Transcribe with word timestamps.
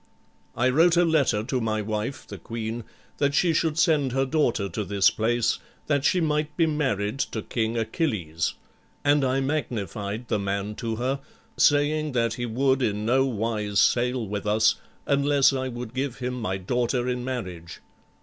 I 0.55 0.69
wrote 0.71 0.97
a 0.97 1.05
letter 1.05 1.43
to 1.43 1.61
my 1.61 1.79
wife 1.79 2.25
the 2.25 2.39
queen, 2.39 2.85
that 3.17 3.35
she 3.35 3.53
should 3.53 3.77
send 3.77 4.13
her 4.13 4.25
daughter 4.25 4.67
to 4.67 4.83
this 4.83 5.11
place, 5.11 5.59
that 5.85 6.03
she 6.03 6.19
might 6.19 6.57
be 6.57 6.65
married 6.65 7.19
to 7.19 7.43
King 7.43 7.77
Achilles; 7.77 8.55
and 9.03 9.23
I 9.23 9.41
magnified 9.41 10.27
the 10.27 10.39
man 10.39 10.73
to 10.77 10.95
her, 10.95 11.19
saying 11.55 12.13
that 12.13 12.33
he 12.33 12.47
would 12.47 12.81
in 12.81 13.05
no 13.05 13.27
wise 13.27 13.79
sail 13.79 14.27
with 14.27 14.47
us 14.47 14.73
unless 15.05 15.53
I 15.53 15.67
would 15.67 15.93
give 15.93 16.17
him 16.17 16.33
my 16.33 16.57
daughter 16.57 17.07
in 17.07 17.23
marriage. 17.23 17.79